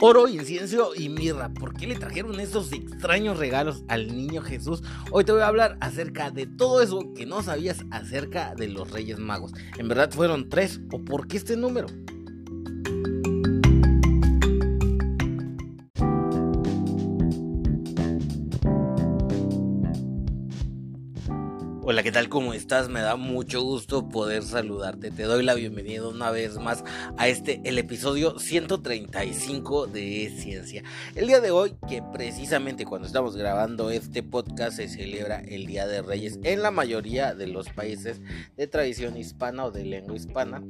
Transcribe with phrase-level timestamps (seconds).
[0.00, 1.52] oro, incienso y mirra.
[1.52, 4.82] ¿Por qué le trajeron esos extraños regalos al niño Jesús?
[5.10, 8.90] Hoy te voy a hablar acerca de todo eso que no sabías acerca de los
[8.90, 9.52] Reyes Magos.
[9.78, 11.86] ¿En verdad fueron tres o por qué este número?
[22.10, 22.28] ¿Qué tal?
[22.28, 22.88] ¿Cómo estás?
[22.88, 25.12] Me da mucho gusto poder saludarte.
[25.12, 26.82] Te doy la bienvenida una vez más
[27.16, 30.82] a este, el episodio 135 de Ciencia.
[31.14, 35.86] El día de hoy, que precisamente cuando estamos grabando este podcast se celebra el Día
[35.86, 38.20] de Reyes en la mayoría de los países
[38.56, 40.64] de tradición hispana o de lengua hispana,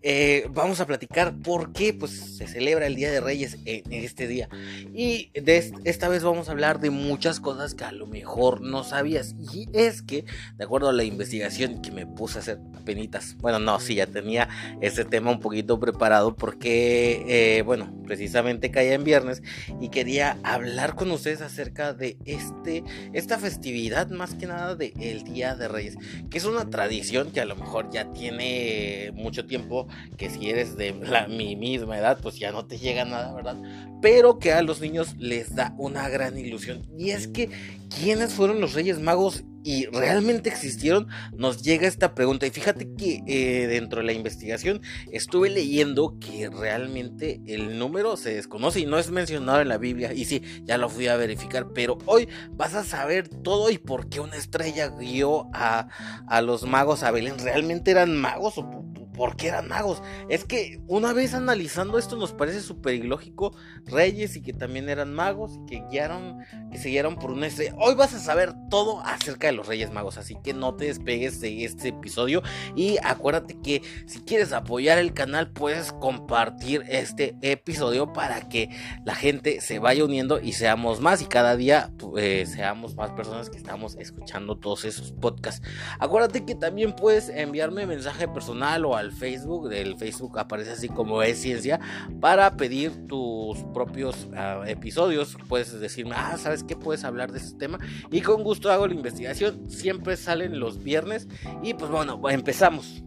[0.00, 4.28] eh, vamos a platicar por qué pues, se celebra el Día de Reyes en este
[4.28, 4.48] día.
[4.94, 8.84] Y de esta vez vamos a hablar de muchas cosas que a lo mejor no
[8.84, 9.34] sabías.
[9.52, 10.24] Y es que
[10.56, 14.48] de acuerdo la investigación que me puse a hacer penitas, bueno, no, sí, ya tenía
[14.80, 19.42] ese tema un poquito preparado porque, eh, bueno, precisamente caía en viernes
[19.80, 25.24] y quería hablar con ustedes acerca de este, esta festividad, más que nada del el
[25.24, 25.96] Día de Reyes,
[26.30, 30.76] que es una tradición que a lo mejor ya tiene mucho tiempo, que si eres
[30.76, 33.56] de la, mi misma edad, pues ya no te llega nada, ¿verdad?
[34.00, 36.82] Pero que a los niños les da una gran ilusión.
[36.98, 37.50] Y es que,
[37.98, 42.46] ¿quiénes fueron los Reyes Magos y realmente existieron, nos llega esta pregunta.
[42.46, 48.34] Y fíjate que eh, dentro de la investigación estuve leyendo que realmente el número se
[48.34, 50.12] desconoce y no es mencionado en la Biblia.
[50.12, 54.08] Y sí, ya lo fui a verificar, pero hoy vas a saber todo y por
[54.10, 55.88] qué una estrella guió a,
[56.28, 57.38] a los magos a Belén.
[57.38, 60.02] ¿Realmente eran magos o ¿Por qué eran magos?
[60.28, 63.54] Es que una vez analizando esto nos parece súper ilógico.
[63.86, 67.74] Reyes y que también eran magos y que guiaron, que se guiaron por una estrella.
[67.78, 71.40] Hoy vas a saber todo acerca de los Reyes Magos, así que no te despegues
[71.40, 72.42] de este episodio.
[72.74, 78.70] Y acuérdate que si quieres apoyar el canal, puedes compartir este episodio para que
[79.04, 83.50] la gente se vaya uniendo y seamos más y cada día eh, seamos más personas
[83.50, 85.66] que estamos escuchando todos esos podcasts.
[85.98, 91.22] Acuérdate que también puedes enviarme mensaje personal o al Facebook, del Facebook aparece así como
[91.22, 91.80] es ciencia,
[92.20, 95.36] para pedir tus propios ah, episodios.
[95.48, 96.76] Puedes decirme, ah, ¿sabes qué?
[96.76, 97.78] Puedes hablar de este tema.
[98.10, 99.70] Y con gusto hago la investigación.
[99.70, 101.28] Siempre salen los viernes.
[101.62, 103.02] Y pues bueno, empezamos.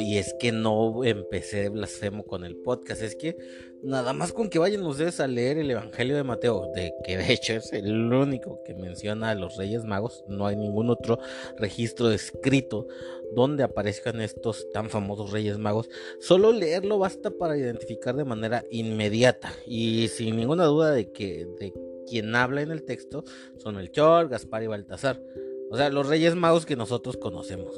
[0.00, 3.36] Y es que no empecé blasfemo con el podcast, es que
[3.82, 7.32] nada más con que vayan ustedes a leer el Evangelio de Mateo, de que de
[7.32, 11.18] hecho es el único que menciona a los Reyes Magos, no hay ningún otro
[11.56, 12.86] registro escrito
[13.34, 15.88] donde aparezcan estos tan famosos Reyes Magos,
[16.20, 21.72] solo leerlo basta para identificar de manera inmediata y sin ninguna duda de que de
[22.08, 23.24] quien habla en el texto
[23.56, 25.20] son Melchor, Gaspar y Baltasar,
[25.70, 27.74] o sea, los Reyes Magos que nosotros conocemos.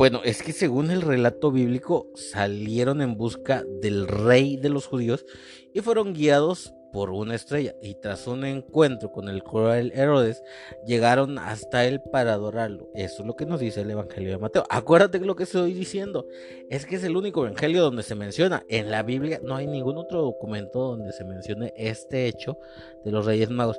[0.00, 5.26] Bueno, es que según el relato bíblico salieron en busca del rey de los judíos
[5.74, 10.42] y fueron guiados por una estrella y tras un encuentro con el cruel Herodes
[10.86, 12.88] llegaron hasta él para adorarlo.
[12.94, 14.64] Eso es lo que nos dice el Evangelio de Mateo.
[14.70, 16.26] Acuérdate lo que estoy diciendo.
[16.70, 18.64] Es que es el único evangelio donde se menciona.
[18.70, 22.56] En la Biblia no hay ningún otro documento donde se mencione este hecho
[23.04, 23.78] de los Reyes Magos.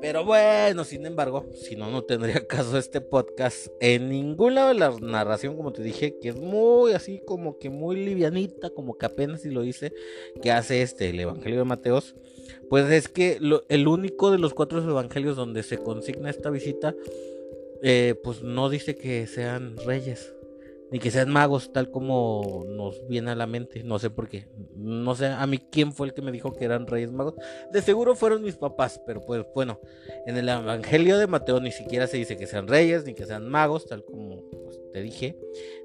[0.00, 4.74] Pero bueno, sin embargo, si no, no tendría caso este podcast en ningún lado de
[4.74, 9.06] la narración, como te dije, que es muy así, como que muy livianita, como que
[9.06, 9.92] apenas si lo dice,
[10.40, 12.14] que hace este, el Evangelio de Mateos.
[12.70, 13.38] Pues es que
[13.68, 16.94] el único de los cuatro evangelios donde se consigna esta visita,
[17.82, 20.32] eh, pues no dice que sean reyes
[20.90, 24.46] ni que sean magos tal como nos viene a la mente, no sé por qué,
[24.76, 27.34] no sé a mí quién fue el que me dijo que eran reyes magos,
[27.72, 29.80] de seguro fueron mis papás, pero pues bueno,
[30.26, 33.48] en el Evangelio de Mateo ni siquiera se dice que sean reyes, ni que sean
[33.48, 35.36] magos, tal como pues, te dije,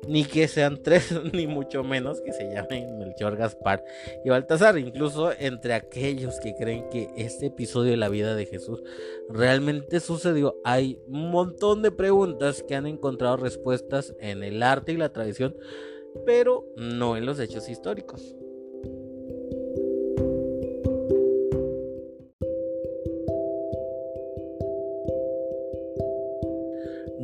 [0.08, 3.84] ni que sean tres, ni mucho menos que se llamen Melchor, Gaspar
[4.24, 8.82] y Baltasar, incluso entre aquellos que creen que este episodio de la vida de Jesús
[9.34, 14.98] realmente sucedió, hay un montón de preguntas que han encontrado respuestas en el arte y
[14.98, 15.56] la tradición,
[16.26, 18.36] pero no en los hechos históricos.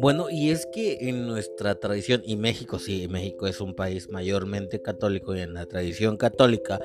[0.02, 4.82] Bueno, y es que en nuestra tradición, y México, sí, México es un país mayormente
[4.82, 6.80] católico, y en la tradición católica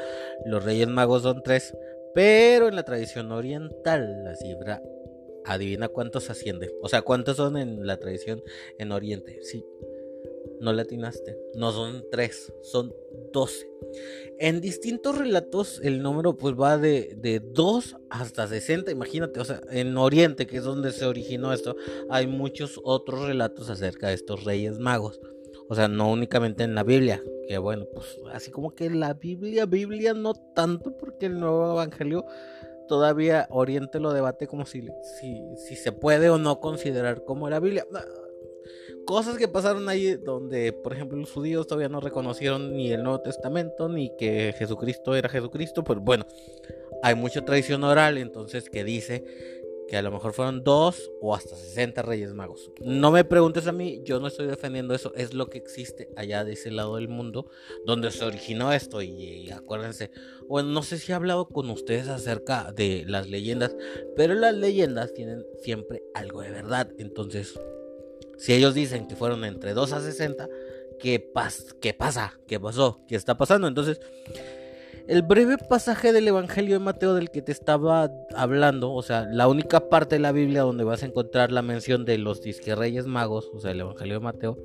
[0.44, 1.75] los Reyes Magos son tres,
[2.12, 4.82] pero en la tradición oriental la cifra,
[5.44, 8.43] adivina cuántos ascienden, o sea, cuántos son en la tradición
[8.79, 9.64] en Oriente, sí,
[10.61, 11.38] no latinaste.
[11.55, 12.93] No son tres, son
[13.32, 13.69] doce.
[14.38, 19.61] En distintos relatos el número pues va de, de 2 hasta 60, imagínate, o sea,
[19.70, 21.76] en Oriente, que es donde se originó esto,
[22.08, 25.20] hay muchos otros relatos acerca de estos reyes magos.
[25.69, 29.67] O sea, no únicamente en la Biblia, que bueno, pues así como que la Biblia,
[29.67, 32.25] Biblia no tanto, porque el nuevo Evangelio
[32.88, 34.88] todavía Oriente lo debate como si,
[35.20, 37.86] si, si se puede o no considerar como la Biblia.
[39.06, 43.20] Cosas que pasaron ahí donde, por ejemplo, los judíos todavía no reconocieron ni el Nuevo
[43.20, 46.25] Testamento ni que Jesucristo era Jesucristo, pero bueno,
[47.02, 49.25] hay mucha tradición oral entonces que dice
[49.88, 52.70] que a lo mejor fueron dos o hasta 60 reyes magos.
[52.81, 56.44] No me preguntes a mí, yo no estoy defendiendo eso, es lo que existe allá
[56.44, 57.50] de ese lado del mundo
[57.84, 60.10] donde se originó esto y, acuérdense,
[60.48, 63.76] bueno, no sé si he hablado con ustedes acerca de las leyendas,
[64.16, 67.58] pero las leyendas tienen siempre algo de verdad, entonces
[68.38, 70.48] si ellos dicen que fueron entre 2 a 60,
[70.98, 71.30] ¿qué,
[71.80, 72.40] ¿qué pasa?
[72.46, 73.00] ¿Qué pasó?
[73.06, 73.69] ¿Qué está pasando?
[73.69, 74.00] Entonces,
[75.08, 79.48] el breve pasaje del Evangelio de Mateo del que te estaba hablando, o sea, la
[79.48, 83.06] única parte de la Biblia donde vas a encontrar la mención de los disque reyes
[83.06, 84.58] magos, o sea, el Evangelio de Mateo,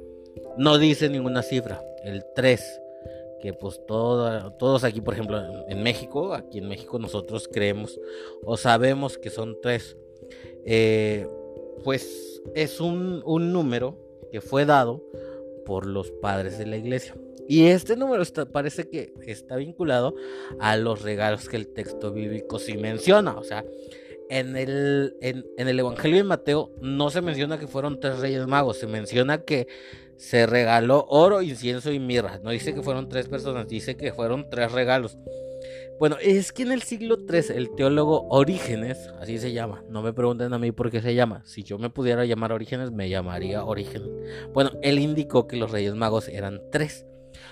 [0.57, 2.81] no dice ninguna cifra, el 3,
[3.41, 7.99] que pues todos aquí, por ejemplo, en México, aquí en México nosotros creemos
[8.43, 9.97] o sabemos que son 3.
[10.65, 11.27] Eh,
[11.83, 13.97] pues es un, número
[14.31, 15.01] que fue dado
[15.65, 17.15] por los padres de la iglesia.
[17.49, 18.23] Y este número
[18.53, 20.13] parece que está vinculado
[20.59, 23.35] a los regalos que el texto bíblico sí menciona.
[23.37, 23.65] O sea,
[24.29, 28.77] en el, en, el Evangelio de Mateo no se menciona que fueron tres reyes magos,
[28.77, 29.67] se menciona que
[30.15, 32.39] se regaló oro, incienso y mirra.
[32.43, 35.17] No dice que fueron tres personas, dice que fueron tres regalos.
[35.99, 40.13] Bueno, es que en el siglo III el teólogo Orígenes, así se llama, no me
[40.13, 43.65] pregunten a mí por qué se llama, si yo me pudiera llamar Orígenes me llamaría
[43.65, 44.09] Orígenes.
[44.53, 47.05] Bueno, él indicó que los Reyes Magos eran tres.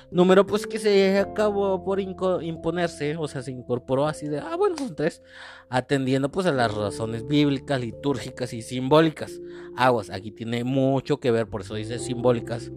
[0.09, 4.77] Número pues que se acabó por imponerse, o sea, se incorporó así de, ah, bueno,
[4.77, 5.21] son tres,
[5.69, 9.41] atendiendo pues a las razones bíblicas, litúrgicas y simbólicas.
[9.75, 12.71] Aguas, aquí tiene mucho que ver, por eso dice simbólicas,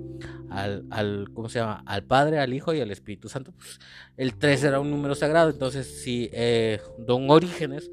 [0.50, 1.84] al, al ¿cómo se llama?
[1.86, 3.52] Al Padre, al Hijo y al Espíritu Santo.
[3.52, 3.78] Pues,
[4.16, 7.92] el tres era un número sagrado, entonces si eh, Don Orígenes,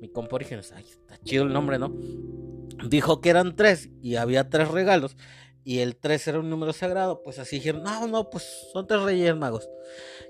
[0.00, 1.92] mi compa Orígenes, ay, está chido el nombre, ¿no?
[2.88, 5.16] Dijo que eran tres y había tres regalos
[5.66, 9.02] y el 3 era un número sagrado, pues así dijeron, no, no, pues son tres
[9.02, 9.68] reyes magos.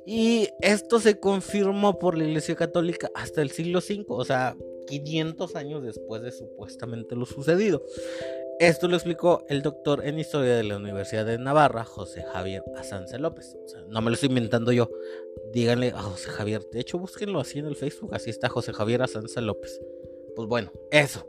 [0.06, 4.56] Y esto se confirmó por la Iglesia Católica hasta el siglo V, o sea,
[4.86, 7.84] 500 años después de supuestamente lo sucedido.
[8.60, 13.18] Esto lo explicó el doctor en historia de la Universidad de Navarra, José Javier Asanza
[13.18, 13.54] López.
[13.88, 14.88] No me lo estoy inventando yo.
[15.52, 16.62] Díganle a José Javier.
[16.72, 18.14] De hecho, búsquenlo así en el Facebook.
[18.14, 19.78] Así está José Javier Asanza López.
[20.34, 21.26] Pues bueno, eso.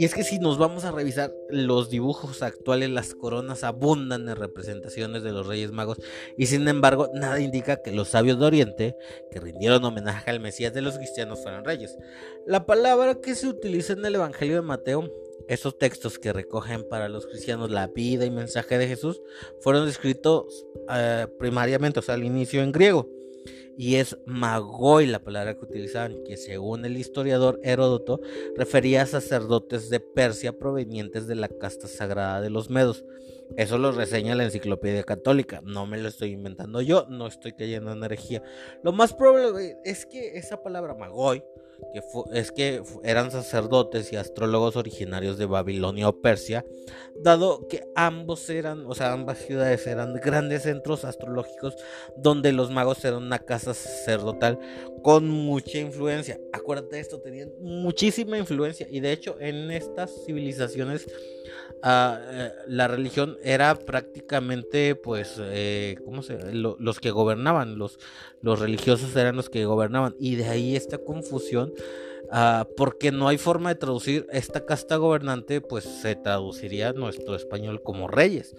[0.00, 4.34] Y es que si nos vamos a revisar los dibujos actuales, las coronas abundan en
[4.34, 5.98] representaciones de los Reyes Magos
[6.38, 8.96] y sin embargo nada indica que los sabios de Oriente,
[9.30, 11.98] que rindieron homenaje al Mesías de los cristianos, fueran reyes.
[12.46, 15.12] La palabra que se utiliza en el Evangelio de Mateo,
[15.48, 19.20] esos textos que recogen para los cristianos la vida y mensaje de Jesús,
[19.60, 23.19] fueron escritos eh, primariamente, o sea, al inicio en griego
[23.80, 28.20] y es magoi la palabra que utilizaban, que según el historiador Heródoto
[28.54, 33.06] refería a sacerdotes de Persia provenientes de la casta sagrada de los medos.
[33.56, 37.92] Eso lo reseña la enciclopedia católica, no me lo estoy inventando yo, no estoy cayendo
[37.92, 38.42] en herejía.
[38.82, 41.42] Lo más probable es que esa palabra magoi
[41.92, 42.00] que
[42.38, 46.64] es que eran sacerdotes y astrólogos originarios de Babilonia o Persia,
[47.16, 51.76] dado que ambos eran, o sea, ambas ciudades eran grandes centros astrológicos
[52.16, 54.58] donde los magos eran una casa sacerdotal
[55.02, 56.38] con mucha influencia.
[56.52, 61.06] Acuérdate esto, tenían muchísima influencia y de hecho en estas civilizaciones
[61.82, 67.98] ah, eh, la religión era prácticamente pues eh, ¿cómo se, los que gobernaban, los,
[68.40, 70.14] los religiosos eran los que gobernaban.
[70.18, 71.72] Y de ahí esta confusión
[72.30, 77.82] ah, porque no hay forma de traducir esta casta gobernante pues se traduciría nuestro español
[77.82, 78.54] como reyes.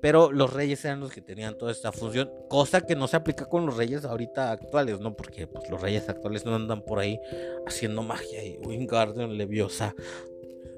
[0.00, 3.46] Pero los reyes eran los que tenían toda esta función, cosa que no se aplica
[3.46, 5.16] con los reyes ahorita actuales, ¿no?
[5.16, 7.18] Porque pues, los reyes actuales no andan por ahí
[7.66, 9.94] haciendo magia y Wingardium Leviosa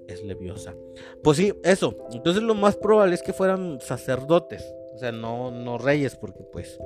[0.08, 0.74] es Leviosa.
[1.22, 1.96] Pues sí, eso.
[2.12, 6.78] Entonces lo más probable es que fueran sacerdotes, o sea, no, no reyes, porque pues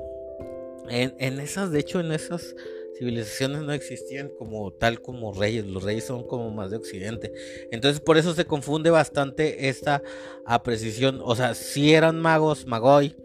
[0.88, 2.54] en, esas, de hecho, en esas
[2.98, 7.32] civilizaciones no existían como tal como reyes, los reyes son como más de occidente.
[7.70, 10.02] Entonces por eso se confunde bastante esta
[10.64, 13.16] precisión, o sea, si eran magos, magoi,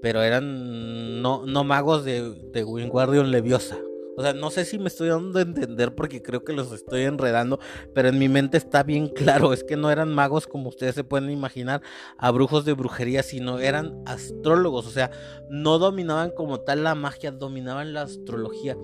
[0.00, 3.78] pero eran no, no magos de, de Wingardium Leviosa.
[4.16, 7.02] O sea, no sé si me estoy dando a entender porque creo que los estoy
[7.02, 7.58] enredando,
[7.94, 11.04] pero en mi mente está bien claro, es que no eran magos como ustedes se
[11.04, 11.82] pueden imaginar,
[12.18, 15.10] a brujos de brujería, sino eran astrólogos, o sea,
[15.48, 18.76] no dominaban como tal la magia, dominaban la astrología.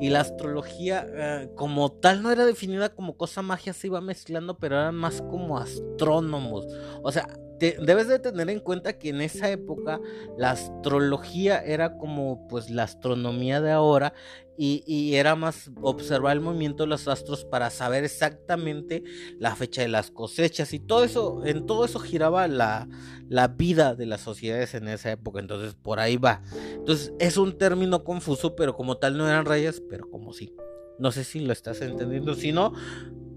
[0.00, 4.58] Y la astrología eh, como tal no era definida como cosa magia, se iba mezclando,
[4.58, 6.66] pero eran más como astrónomos.
[7.02, 7.28] O sea,
[7.70, 10.00] debes de tener en cuenta que en esa época
[10.36, 14.14] la astrología era como pues la astronomía de ahora
[14.56, 19.02] y, era más observar el movimiento de los astros para saber exactamente
[19.38, 22.88] la fecha de las cosechas y todo eso, en todo eso giraba la,
[23.28, 26.42] la vida de las sociedades en esa época, entonces por ahí va.
[26.74, 30.54] Entonces es un término confuso, pero como tal no eran reyes, pero como sí.
[30.98, 32.72] No sé si lo estás entendiendo, si no,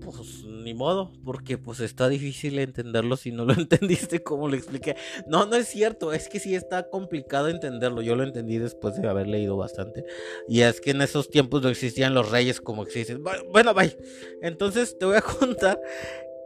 [0.02, 4.96] pues ni modo, porque pues está difícil entenderlo si no lo entendiste como lo expliqué.
[5.28, 8.02] No, no es cierto, es que sí está complicado entenderlo.
[8.02, 10.04] Yo lo entendí después de haber leído bastante.
[10.50, 13.24] Y es que en esos tiempos no existían los reyes como existen.
[13.52, 13.96] Bueno, bye.
[14.42, 15.80] Entonces te voy a contar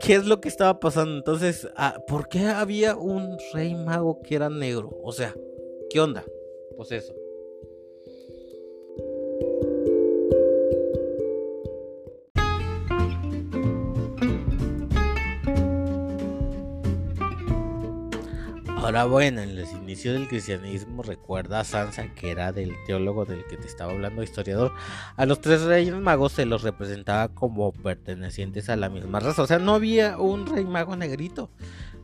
[0.01, 1.15] qué es lo que estaba pasando.
[1.15, 4.99] Entonces, ah, ¿por qué había un rey mago que era negro?
[5.01, 5.33] O sea,
[5.89, 6.25] ¿qué onda?
[6.75, 7.13] Pues eso.
[18.89, 23.45] Ahora bueno, en los inicios del cristianismo recuerda a Sansa, que era del teólogo del
[23.45, 24.73] que te estaba hablando, historiador,
[25.15, 29.43] a los tres reyes magos se los representaba como pertenecientes a la misma raza.
[29.43, 31.51] O sea, no había un rey mago negrito.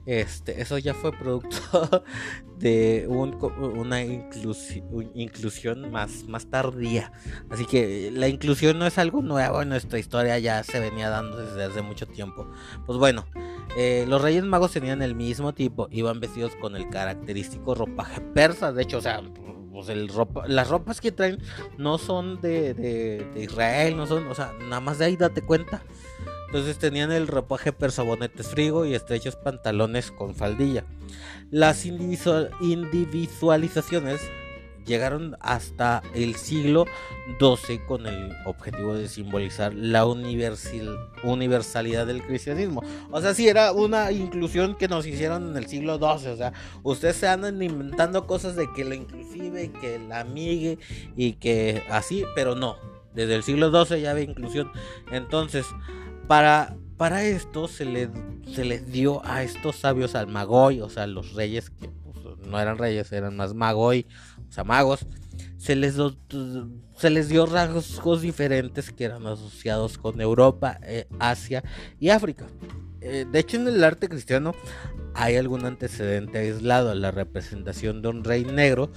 [0.05, 2.03] Este, eso ya fue producto
[2.59, 7.11] de una inclusión más, más tardía.
[7.49, 11.37] Así que la inclusión no es algo nuevo en nuestra historia, ya se venía dando
[11.37, 12.47] desde hace mucho tiempo.
[12.85, 13.25] Pues bueno,
[13.77, 18.71] eh, los Reyes Magos tenían el mismo tipo, iban vestidos con el característico ropaje persa.
[18.71, 19.21] De hecho, o sea,
[19.71, 21.41] pues el ropa, las ropas que traen
[21.77, 25.83] no son de, de Israel, no son, o sea, nada más de ahí date cuenta.
[26.55, 30.85] Entonces tenían el ropaje persabonetes frigo y estrechos pantalones con faldilla.
[31.51, 34.21] Las individualizaciones
[34.85, 36.85] llegaron hasta el siglo
[37.41, 42.81] XII con el objetivo de simbolizar la universalidad del cristianismo.
[43.11, 46.29] O sea, sí era una inclusión que nos hicieron en el siglo XII.
[46.29, 50.79] O sea, ustedes se andan inventando cosas de que la inclusive, que la amigue
[51.17, 52.77] y que así, pero no.
[53.13, 54.71] Desde el siglo XII ya había inclusión.
[55.11, 55.65] Entonces,
[56.27, 58.09] para, para esto se, le,
[58.53, 62.59] se les dio a estos sabios al magoy, o sea, los reyes que pues, no
[62.59, 64.07] eran reyes, eran más magoy,
[64.47, 65.05] o sea, magos,
[65.57, 65.95] se les,
[66.97, 71.63] se les dio rasgos diferentes que eran asociados con Europa, eh, Asia
[71.99, 72.45] y África.
[73.01, 74.53] Eh, de hecho, en el arte cristiano
[75.13, 78.91] hay algún antecedente aislado a la representación de un rey negro,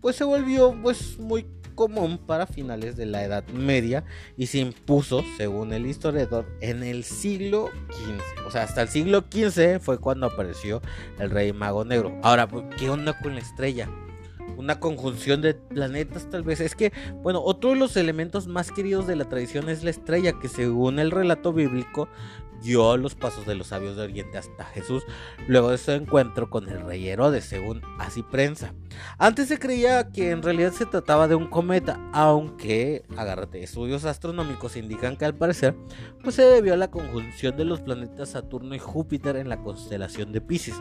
[0.00, 4.04] pues se volvió pues muy común para finales de la Edad Media
[4.36, 8.46] y se impuso, según el historiador, en el siglo XV.
[8.46, 10.82] O sea, hasta el siglo XV fue cuando apareció
[11.18, 12.18] el Rey Mago Negro.
[12.22, 13.88] Ahora, pues, ¿qué onda con la estrella?
[14.56, 16.60] una conjunción de planetas tal vez.
[16.60, 20.38] Es que, bueno, otro de los elementos más queridos de la tradición es la estrella,
[20.40, 22.08] que según el relato bíblico
[22.62, 25.04] guió los pasos de los sabios de Oriente hasta Jesús,
[25.46, 28.74] luego de su encuentro con el rey Herodes, según así prensa.
[29.18, 34.76] Antes se creía que en realidad se trataba de un cometa, aunque, agárrate, estudios astronómicos
[34.76, 35.74] indican que al parecer,
[36.22, 40.32] pues se debió a la conjunción de los planetas Saturno y Júpiter en la constelación
[40.32, 40.76] de Pisces.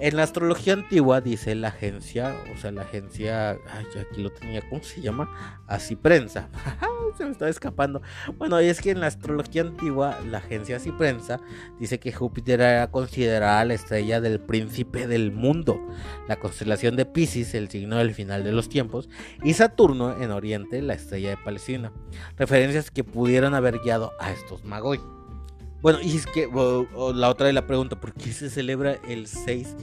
[0.00, 4.68] En la astrología antigua, dice la agencia, o sea, la agencia, ay, aquí lo tenía,
[4.68, 5.60] ¿cómo se llama?
[5.66, 6.48] Así prensa.
[7.16, 8.02] se me está escapando.
[8.38, 11.40] Bueno, y es que en la astrología antigua, la agencia Así prensa
[11.78, 15.80] dice que Júpiter era considerada la estrella del príncipe del mundo,
[16.28, 19.08] la constelación de Pisces, el signo del final de los tiempos,
[19.42, 21.92] y Saturno en Oriente, la estrella de Palestina.
[22.36, 25.00] Referencias que pudieron haber guiado a estos magos.
[25.84, 26.48] Bueno, y es que
[27.14, 29.76] la otra de la pregunta, ¿por qué se celebra el 6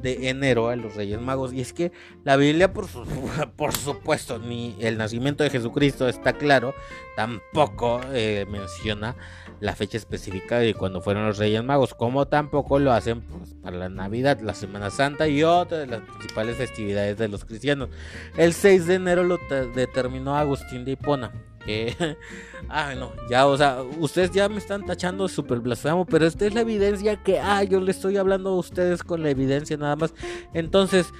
[0.00, 1.52] de enero a los Reyes Magos?
[1.52, 1.90] Y es que
[2.22, 2.86] la Biblia, por,
[3.56, 6.74] por supuesto, ni el nacimiento de Jesucristo está claro,
[7.16, 9.16] tampoco eh, menciona
[9.58, 13.78] la fecha específica de cuando fueron los Reyes Magos, como tampoco lo hacen pues, para
[13.78, 17.88] la Navidad, la Semana Santa y otras de las principales festividades de los cristianos.
[18.36, 19.40] El 6 de enero lo
[19.74, 21.32] determinó Agustín de Hipona
[22.68, 26.54] ah, no, ya, o sea, ustedes ya me están tachando súper blasfemo, pero esta es
[26.54, 30.14] la evidencia que, ah, yo le estoy hablando a ustedes con la evidencia nada más.
[30.54, 31.12] Entonces,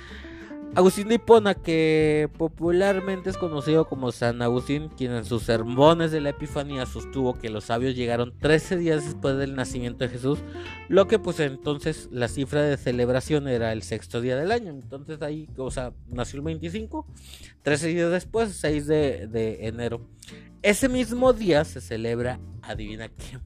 [0.74, 6.20] Agustín de Hipona, que popularmente es conocido como San Agustín, quien en sus sermones de
[6.20, 10.38] la Epifanía sostuvo que los sabios llegaron 13 días después del nacimiento de Jesús,
[10.88, 14.70] lo que pues entonces la cifra de celebración era el sexto día del año.
[14.70, 17.06] Entonces ahí, o sea, nació el 25,
[17.62, 20.02] 13 días después, 6 de, de enero.
[20.62, 23.38] ese mismo día se celebra, adivina qué.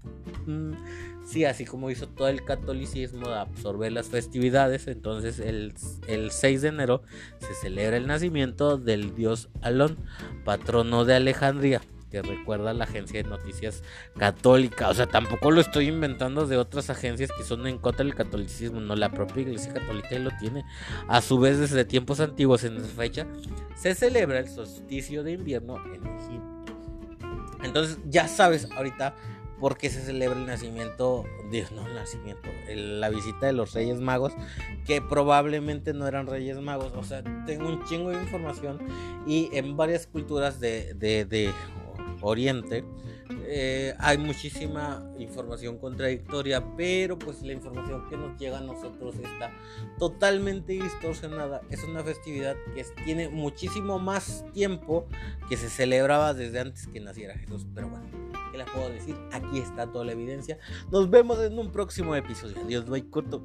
[1.25, 5.73] Sí, así como hizo todo el catolicismo de absorber las festividades, entonces el,
[6.09, 7.03] el 6 de enero
[7.39, 9.97] se celebra el nacimiento del dios Alón,
[10.45, 11.81] patrono de Alejandría
[12.13, 13.83] que recuerda la agencia de noticias
[14.19, 14.91] católica.
[14.91, 18.81] O sea, tampoco lo estoy inventando de otras agencias que son en contra del catolicismo.
[18.81, 20.63] No, la propia iglesia católica lo tiene.
[21.09, 23.27] A su vez, desde tiempos antiguos en esa fecha,
[23.75, 26.53] se celebra el solsticio de invierno en Egipto.
[27.63, 29.15] Entonces, ya sabes ahorita
[29.63, 34.01] por qué se celebra el nacimiento, Dios, no el nacimiento, la visita de los Reyes
[34.01, 34.33] Magos,
[34.85, 36.93] que probablemente no eran Reyes Magos.
[36.97, 38.81] O sea, tengo un chingo de información
[39.25, 41.53] y en varias culturas de, de, de
[42.23, 42.85] Oriente,
[43.47, 49.53] eh, hay muchísima información contradictoria, pero pues la información que nos llega a nosotros está
[49.97, 51.61] totalmente distorsionada.
[51.71, 55.07] Es una festividad que tiene muchísimo más tiempo
[55.49, 57.65] que se celebraba desde antes que naciera Jesús.
[57.73, 58.07] Pero bueno,
[58.53, 59.17] ¿qué les puedo decir?
[59.33, 60.59] Aquí está toda la evidencia.
[60.91, 62.57] Nos vemos en un próximo episodio.
[62.63, 63.43] Adiós, bye, corto.